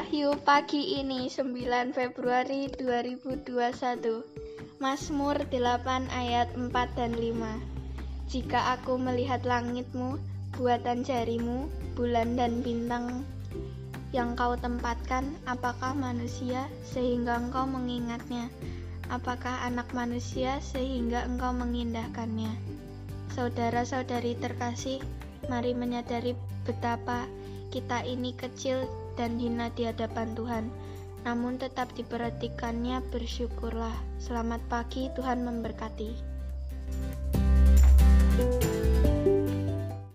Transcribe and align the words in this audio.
Wahyu 0.00 0.32
pagi 0.48 0.96
ini 0.96 1.28
9 1.28 1.92
Februari 1.92 2.72
2021 2.72 4.80
Mazmur 4.80 5.36
8 5.52 6.08
ayat 6.08 6.48
4 6.56 6.72
dan 6.96 7.12
5 7.12 8.32
Jika 8.32 8.80
aku 8.80 8.96
melihat 8.96 9.44
langitmu, 9.44 10.16
buatan 10.56 11.04
jarimu, 11.04 11.68
bulan 12.00 12.32
dan 12.32 12.64
bintang 12.64 13.28
yang 14.16 14.32
kau 14.40 14.56
tempatkan, 14.56 15.36
apakah 15.44 15.92
manusia 15.92 16.64
sehingga 16.80 17.36
engkau 17.36 17.68
mengingatnya? 17.68 18.48
Apakah 19.12 19.68
anak 19.68 19.92
manusia 19.92 20.64
sehingga 20.64 21.28
engkau 21.28 21.52
mengindahkannya? 21.52 22.56
Saudara-saudari 23.36 24.32
terkasih, 24.40 25.04
mari 25.48 25.72
menyadari 25.72 26.36
betapa 26.66 27.24
kita 27.70 28.02
ini 28.02 28.34
kecil 28.34 28.84
dan 29.14 29.38
hina 29.38 29.70
di 29.78 29.86
hadapan 29.86 30.34
Tuhan. 30.34 30.64
Namun 31.22 31.60
tetap 31.60 31.92
diperhatikannya 31.94 33.04
bersyukurlah. 33.12 33.94
Selamat 34.18 34.60
pagi, 34.66 35.12
Tuhan 35.14 35.44
memberkati. 35.44 36.39